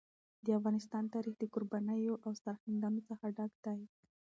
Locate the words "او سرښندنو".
2.25-3.01